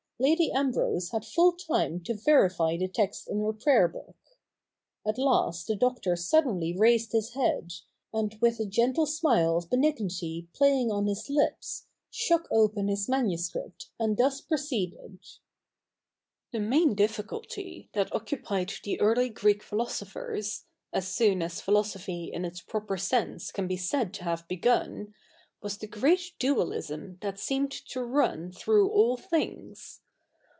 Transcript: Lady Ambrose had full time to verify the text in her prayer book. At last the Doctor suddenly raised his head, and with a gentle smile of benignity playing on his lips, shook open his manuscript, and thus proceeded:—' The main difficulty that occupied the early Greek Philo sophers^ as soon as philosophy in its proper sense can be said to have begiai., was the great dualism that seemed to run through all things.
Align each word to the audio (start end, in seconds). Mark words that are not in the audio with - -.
Lady 0.21 0.51
Ambrose 0.51 1.09
had 1.09 1.25
full 1.25 1.51
time 1.53 1.99
to 1.99 2.13
verify 2.13 2.77
the 2.77 2.87
text 2.87 3.27
in 3.27 3.39
her 3.41 3.51
prayer 3.51 3.87
book. 3.87 4.15
At 5.03 5.17
last 5.17 5.65
the 5.65 5.75
Doctor 5.75 6.15
suddenly 6.15 6.77
raised 6.77 7.11
his 7.13 7.31
head, 7.33 7.73
and 8.13 8.37
with 8.39 8.59
a 8.59 8.67
gentle 8.67 9.07
smile 9.07 9.57
of 9.57 9.71
benignity 9.71 10.47
playing 10.53 10.91
on 10.91 11.07
his 11.07 11.27
lips, 11.27 11.87
shook 12.11 12.47
open 12.51 12.87
his 12.87 13.09
manuscript, 13.09 13.89
and 13.99 14.15
thus 14.15 14.41
proceeded:—' 14.41 15.17
The 16.53 16.59
main 16.59 16.93
difficulty 16.93 17.89
that 17.93 18.13
occupied 18.13 18.71
the 18.83 19.01
early 19.01 19.27
Greek 19.29 19.63
Philo 19.63 19.85
sophers^ 19.85 20.65
as 20.93 21.07
soon 21.07 21.41
as 21.41 21.61
philosophy 21.61 22.29
in 22.31 22.45
its 22.45 22.61
proper 22.61 22.95
sense 22.95 23.51
can 23.51 23.67
be 23.67 23.75
said 23.75 24.13
to 24.13 24.23
have 24.25 24.47
begiai., 24.47 25.11
was 25.63 25.79
the 25.79 25.87
great 25.87 26.33
dualism 26.37 27.17
that 27.21 27.39
seemed 27.39 27.71
to 27.71 28.03
run 28.03 28.51
through 28.51 28.87
all 28.91 29.17
things. 29.17 29.99